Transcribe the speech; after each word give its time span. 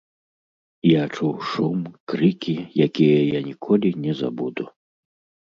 Я 0.91 1.03
чуў 1.15 1.33
шум, 1.49 1.83
крыкі, 2.13 2.57
якія 2.87 3.21
я 3.29 3.39
ніколі 3.51 3.93
не 4.09 4.19
забуду. 4.25 4.63